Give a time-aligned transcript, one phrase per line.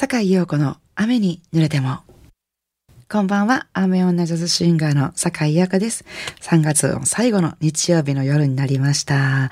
[0.00, 1.98] 坂井陽子の雨に濡れても。
[3.06, 6.06] こんばんは、雨女ジャズシンガーの坂井陽子です。
[6.40, 9.50] 3月の最後の日曜日の夜になりました。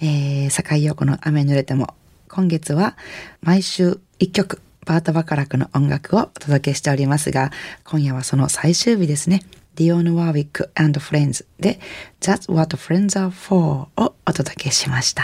[0.00, 1.94] えー、坂井陽子の雨濡れても。
[2.28, 2.96] 今月は
[3.40, 7.52] 毎週1曲、バート・バカラクの音楽をお届けしておりますが、
[7.84, 9.44] 今夜はその最終日ですね。
[9.76, 11.80] ディオーヌ・ワーウィック and Friends で
[12.20, 15.22] That's what friends are for をお届けしました。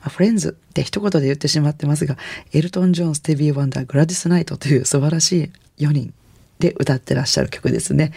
[0.00, 2.16] まあ、フレンズって一言で言ってしまってますが、
[2.52, 6.12] エルトン・ジョン、ステビー・ワンダー、グラディス・ナイトという素晴らしい4人
[6.58, 8.12] で歌ってらっしゃる曲ですね。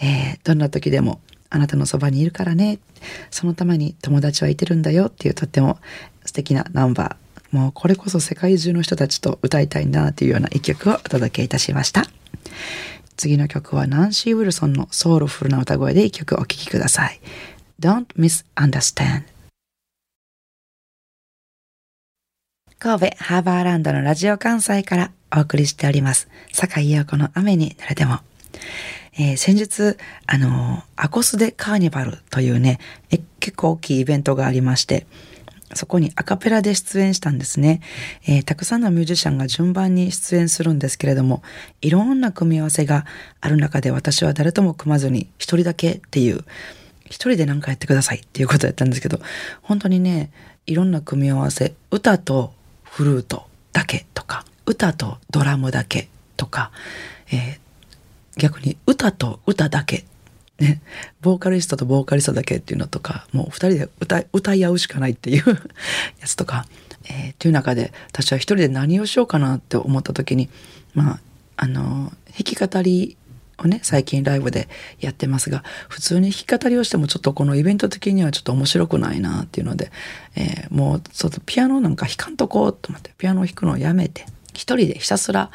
[0.00, 2.78] えー、どんな時でもあなたのそばにいるからね。
[3.30, 5.78] そのために友達はいてるんだよっていうとっても
[6.24, 7.56] 素敵なナンバー。
[7.56, 12.04] もうこれこそ世界中の人たちと歌いたいなというような一曲をお届けいたしました。
[13.16, 17.20] 次の曲はナンシー・ウィルソンのソウルフルな歌声で一曲お聴きください。
[17.80, 19.24] Don't Misunderstand
[22.78, 26.28] 神戸ハーバーランドのラジオ関西からお送りしております。
[26.52, 28.20] 坂井陽子の雨に濡れても。
[29.16, 32.80] えー、先日、あのー、アコスデカーニバルというね、
[33.40, 35.06] 結構大きいイベントがありまして、
[35.74, 37.80] そこにアカペラで出演したんですね、
[38.26, 41.42] えー、たくさんのミュージシャンが順番に出演するんですけれども、
[41.80, 43.06] いろんな組み合わせが
[43.40, 46.44] ある中で私は誰とも組まずに一人だけっていう、
[47.06, 49.20] 一人で何かやってくださいっていうことやったんですけど、
[49.62, 50.30] 本当にね、
[50.66, 56.70] いろんな組み合わせ、歌とフルートだけとか、歌とドラムだけとか、
[57.30, 60.04] えー、逆に歌と歌だけ
[60.64, 60.80] ね、
[61.20, 65.44] ボーカリストとボーカリストだけっていうのとか、もう二人で歌歌い合うしかないっていう
[66.20, 66.66] やつとか、
[67.04, 70.48] えー、っていう中で私は一人で何をしようかなって思った時に、
[70.94, 71.20] まあ、
[71.56, 73.16] あの、弾き語り
[73.58, 74.68] をね、最近ライブで
[75.00, 79.92] やってますが、普通に弾き語りをしてもちょっとこのイベント的にはちょっと面白くないなっていうので、
[80.34, 85.50] えー、もうちょっとピアノなんか弾かんとこうと思って、ピアノを弾くのをやめて、一人でひたすら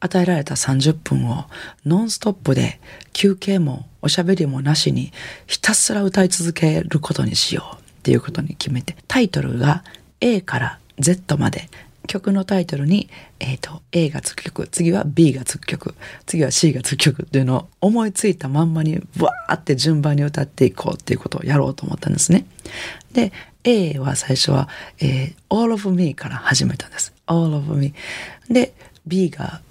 [0.00, 1.44] 与えられた30分を
[1.84, 2.80] ノンストップで
[3.12, 5.12] 休憩もおしゃべりもなしに
[5.46, 9.82] ひたすら歌い続けることにしようっていうことに決めてタイトルが
[10.20, 11.68] A から Z まで
[12.06, 13.08] 曲のタイトルに、
[13.40, 15.94] えーと、A がつく曲次は B がつく曲
[16.26, 22.46] 次は C がつく曲っていうのを思いついたまんまにわーって順番に歌っていこうっていうことをやろうと思ったんですね。
[23.12, 23.32] で
[23.64, 24.68] A は最初は、
[25.00, 27.14] えー、All of Me から始めたんです。
[27.26, 27.94] All of Me。
[28.50, 28.74] で
[29.06, 29.62] B が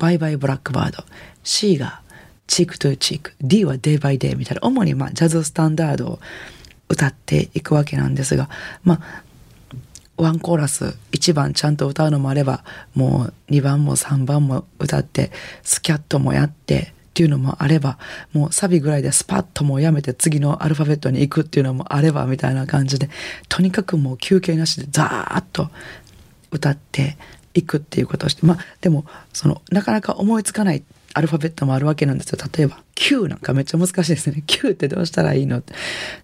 [0.00, 1.04] バイバイブラックバード。
[1.44, 2.00] C が
[2.48, 3.34] チークトゥーチーク。
[3.40, 6.18] D はデイバイデイみたいな、主にまあジャズスタンダードを
[6.88, 8.48] 歌っていくわけなんですが、
[8.82, 9.22] まあ、
[10.16, 15.30] ワンコーラス1番ちゃんと歌うのもあれば、もう2番も3番も歌って、
[15.62, 17.98] スキャットもやって、っていうのもあれば、
[18.32, 23.10] もうサビぐらいでスパッともうやめて次のアルファベットに行くっていうのもあればみたいな感じで、
[23.48, 25.68] とにかくもう休憩なしでザーッと
[26.50, 27.16] 歌って
[27.54, 30.82] いくっていうことをしてまあでもそのなかなか思いつかない
[31.14, 32.38] アルファベットもあるわけなんですよ。
[32.56, 34.42] 例えば Q なんかめっちゃ難しいですね。
[34.46, 35.58] Q ってどうしたらいいの？
[35.58, 35.74] って。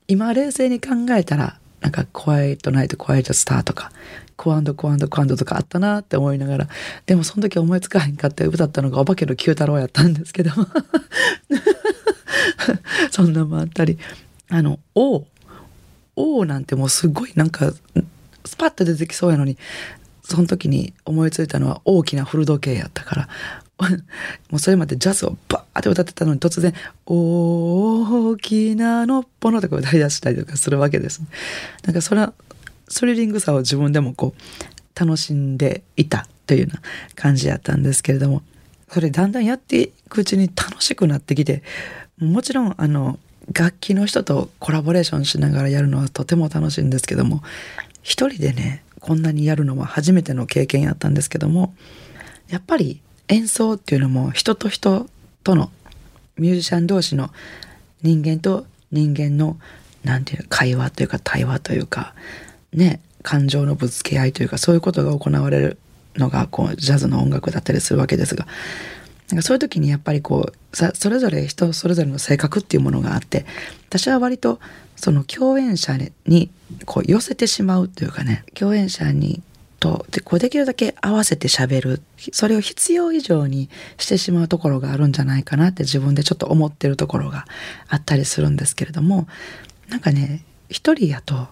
[0.07, 3.91] 今冷静に考えたらなんかクワイエトナイトクワイエトスターとか
[4.37, 6.69] クワンドクワンドクワンドとかあったなって思いながら
[7.07, 10.53] でもその時思いつかへんかって歌ったのがお化けの Q 太郎やったんですけど。
[13.11, 13.99] そんなもあったり。
[14.49, 15.27] あの O
[16.15, 17.73] O なんてもうすごいなんか
[18.45, 19.59] スパッと出てきそうやのに
[20.29, 23.29] その時に思いついたのは大きな古時計やったから、
[24.51, 26.75] もうそれまでジャズをバーって歌ってたのに突然、
[27.07, 31.23] 大きなのっぽのとか歌い出したりとかするわけです。
[31.85, 32.33] なんかそれは、
[32.89, 36.83] スリリングさを自分でもこう、楽しんでいたというような
[37.15, 38.43] 感じやったんですけれども、
[38.91, 41.63] それだんだんやっていくうちに楽しくなってきて、
[42.19, 43.21] もちろんあの、
[43.53, 47.45] 楽器の人とコラボレーションしながらやるのはとても楽しいんですけども、
[48.03, 51.73] 一人でね、こんなにやるのは初めての経験やったんですけども
[52.49, 55.07] やっぱり演奏っていうのも人と人
[55.45, 55.71] との
[56.37, 57.31] ミュージシャン同士の
[58.03, 59.59] 人間と人間の
[60.03, 62.15] なんていう会話というか対話というか
[62.73, 65.79] ね感情のぶつけ合いというかそういうことが行われる
[66.17, 68.49] のがこうジャズの音楽だったりするわけですが
[69.29, 73.47] なんかそういう時にやっぱりこうさそれぞれ人それぞれの性格っていうものがあって
[73.89, 74.61] 私は割と
[74.95, 75.97] その共演者
[76.27, 76.51] に
[76.85, 79.43] こう寄せてしまうというかね共演者に
[79.81, 82.03] とでこうできるだけ合わせて喋る。
[82.33, 87.47] それを必要以上にしてしまうところがあるんじゃないかなって自分でちょっと思ってるところが
[87.89, 89.29] あったりするんですけれども
[89.89, 91.49] なんかね一人やと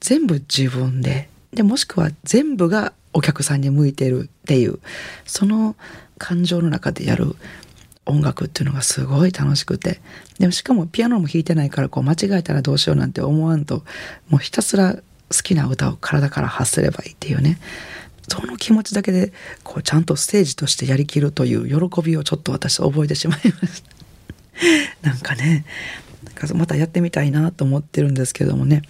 [0.00, 4.78] 全部自分ででもしくは全部がお客さんに向いてるっていう
[5.26, 5.76] その
[6.16, 7.36] 感情の中でやる
[8.08, 10.00] 音楽っていうのがすごい楽しくて。
[10.38, 13.84] でもしかもピアノも弾いてないからこう間違えたらどうしようなんて思わんと
[14.28, 15.02] もうひたすら好
[15.42, 17.58] きな歌を体から発すればいいっていうね。
[18.28, 19.32] その気持ちだけで
[19.64, 23.90] こうちゃんとステージとしてやりきるという喜びをちょっと私覚えてしまいました。
[25.02, 25.64] なんかね。
[26.24, 28.82] なんかまたやってみたいなと思ってるんですけどもね。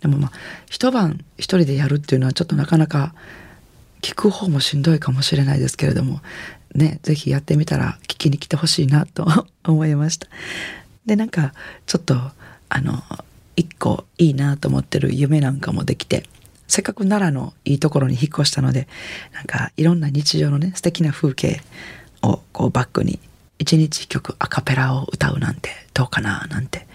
[0.00, 0.32] でもまあ
[0.68, 3.14] 一晩一人でやるっていうのはちょっとなかなか
[4.04, 6.20] 聞く方もしんどいかもしれないですけれども
[6.74, 9.26] ね是非やってみたら聞きに来てほしいなと
[9.64, 10.28] 思いました。
[11.06, 11.54] でなんか
[11.86, 12.14] ちょっと
[12.68, 13.02] あの
[13.56, 16.24] 一個いいなと思ってる夢なんかもできて
[16.68, 18.88] せっかく奈良のいいところに引っ越したので
[19.32, 21.62] なんかいろんな日常のね素敵な風景
[22.20, 23.18] をこうバックに
[23.58, 26.86] 一日一曲アカペラを歌うなんてどうかななんて。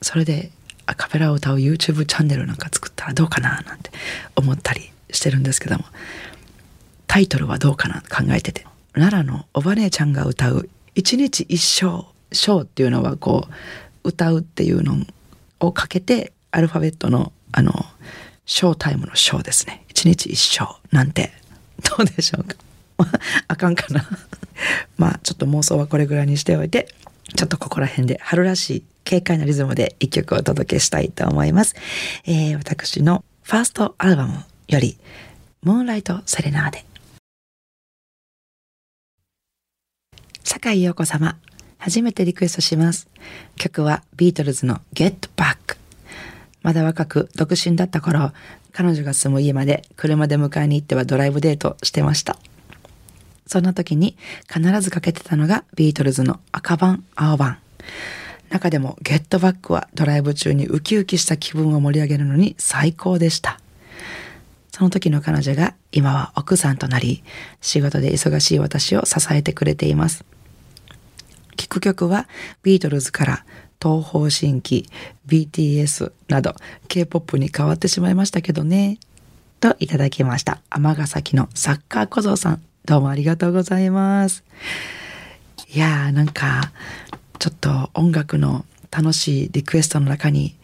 [0.00, 0.50] それで
[0.86, 3.90] アカペラを歌う YouTube チャンネルなんか作ったらどうかななんて
[4.34, 5.84] 思ったりしてるんですけども
[7.06, 8.66] タイトルはどうかな考えてて。
[8.92, 13.46] 奈良のおば姉ちゃんが歌う一日一生章っていうのはこ
[14.04, 14.96] う歌うっていうの
[15.60, 17.72] をかけてアルファベットのあの
[18.46, 19.84] ショータイムのショーですね。
[19.88, 20.66] 一日一生。
[20.90, 21.30] なんて
[21.96, 22.56] どうでしょうか。
[23.46, 24.08] あかんかな。
[24.98, 26.92] まあちょっと妄想はこれぐらいにしておいて
[27.36, 31.76] ちょっとここら辺で春らしい軽快なリズムで一曲お届けしたいと思います。
[32.24, 34.96] えー、私のファーストアルバムより、
[35.62, 36.84] ムーンライトセレナーデ。
[40.44, 41.36] 坂井陽子様、
[41.78, 43.08] 初めてリクエストします。
[43.56, 45.76] 曲はビートルズの Get Back。
[46.62, 48.32] まだ若く独身だった頃、
[48.72, 52.38] 彼女が住む家まで車で迎えに行ってはドライブデートしてました。
[53.46, 54.16] そんな時に
[54.48, 57.58] 必ずかけてたのがビートルズの赤版、青版。
[58.50, 63.59] 中でもゲットバックはドライブ中にウキウキした気分を盛り上げるのに最高でした。
[64.80, 67.22] その時の彼女が今は奥さんとなり、
[67.60, 70.24] 仕事で忙しい私を支えてくれています。
[71.58, 72.26] 聴く曲は
[72.62, 73.44] ビートルズから
[73.78, 74.88] 東方神起、
[75.26, 76.54] BTS など
[76.88, 78.98] K-POP に変わってしまいましたけどね。
[79.60, 80.62] といただきました。
[80.70, 82.62] 尼崎のサッカー小僧さん。
[82.86, 84.44] どうもありがとうございます。
[85.74, 86.72] いやーなんか
[87.38, 90.56] ちょっと音楽の楽しいリクエストの中に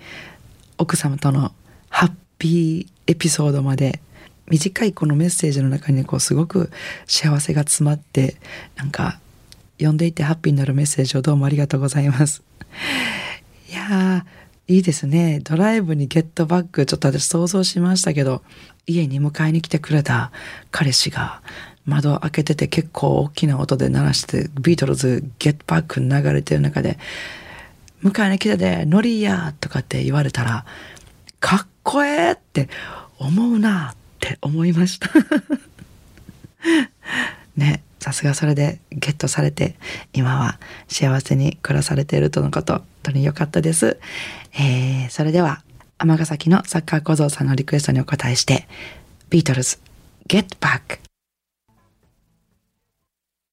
[0.78, 1.52] 奥様との
[1.90, 4.00] ハッピーエピソードまで
[4.48, 6.70] 短いこのメッセージの中にこうすごく
[7.06, 8.36] 幸せが詰まって
[8.76, 9.18] なんか
[9.78, 12.42] 読んでいてハッピーになるメッセージをどうもありがとうございます。
[13.70, 15.40] いやーいいですね。
[15.44, 18.42] ドライブにゲットバックちょっと私想像しましたけど
[18.86, 20.32] 家に迎えに来てくれた
[20.70, 21.42] 彼氏が
[21.84, 26.98] 窓を開けてて結構大きな音で鳴らしてビートルズゲットバック流れてる中で
[28.02, 30.64] 迎えに来ててノリやとかって言われたら
[31.38, 32.68] かっこええって
[33.18, 33.94] 思うなっ
[34.26, 35.08] って思いました
[37.56, 39.76] ねさすがそれでゲットされて
[40.12, 40.58] 今は
[40.88, 43.98] 幸せに暮らされているとのこと本当に良かったです、
[44.54, 45.62] えー、それでは
[45.98, 48.68] 尼崎のサッカー小僧さんのリクエストにお答えして
[49.30, 49.78] ビートルズ
[50.28, 50.98] Get Back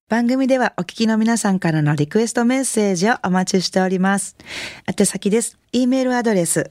[0.10, 4.36] 番組ではお聞きの皆さんからのリクエストメッセージをお待ちしております。
[4.86, 5.58] 宛先です。
[5.72, 6.70] e メールアドレス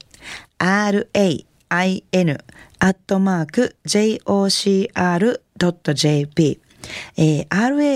[0.59, 1.05] ra
[2.11, 2.37] in
[2.79, 4.91] アットマーク jocr.jp
[7.15, 7.47] えー、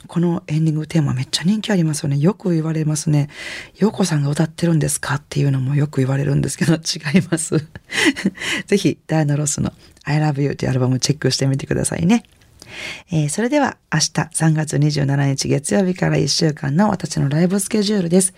[0.08, 2.18] このエンディングテーマめっちゃ人気ありますよね。
[2.18, 3.30] よく言われますね。
[3.78, 7.56] ヨコさんが歌ってるんですかっていうのもよく言われるんですけど、 違います。
[8.66, 9.74] ぜひ、ダイアナ・ロスの
[10.06, 12.24] I Love You というアルバムをチェックしてみてくださいね。
[13.12, 18.34] えー、それでは明日3月27日月曜日から1週間の私のライブスケジュールです。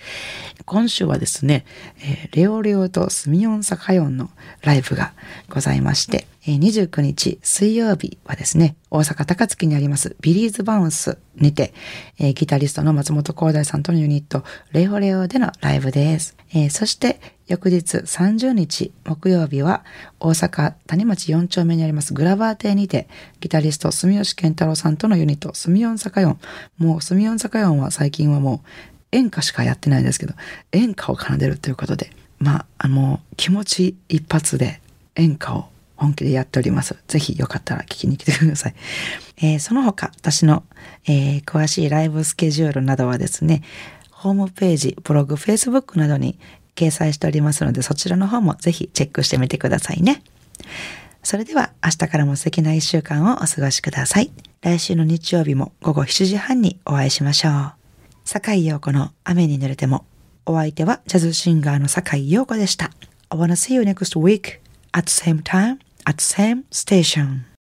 [0.65, 1.65] 今週はですね、
[1.99, 4.29] えー、レオレオとスミヨンサカヨンの
[4.61, 5.13] ライブが
[5.49, 11.73] ございまして、29日水曜日はですね、大阪高槻にありますビリーズバウンスにて、
[12.19, 16.37] え、ギタリストの松本光大さんとのユニット、レオレオでのライブです。
[16.53, 19.83] え、そして翌日30日木曜日は
[20.19, 23.07] 大阪谷町4丁目にありますグラバー亭にて
[23.39, 26.37] ギタリスト住吉健太郎さんとのユニット住音坂4
[26.79, 28.67] もう住音坂4は最近はもう
[29.11, 30.33] 演歌しかやってないんですけど
[30.71, 32.09] 演歌を奏でるということで
[32.39, 34.81] まああの気持ち一発で
[35.15, 36.95] 演歌を本気でやっております。
[37.07, 38.75] ぜひよかったら聞きに来てください。
[39.37, 40.63] えー、その他、私の、
[41.05, 43.61] えー、詳しいライブスケジュールなどはですね、
[44.11, 46.39] ホームページ、ブログ、フェイスブックなどに
[46.75, 50.21] 掲載しておりますので、そちらの方もぜひチェックしてみてくださいね。
[51.23, 54.31] それでは明日からも素敵な一週間をお過ごしください。
[54.61, 57.73] 来週の日曜日も午後7時半にお会いしましょう。
[58.25, 60.05] 坂井陽子の雨に濡れても。
[60.47, 62.91] お相手はジャズシンガーの坂井陽子でした。
[63.29, 64.59] I wanna see you next week
[64.91, 67.45] at the same time at same station.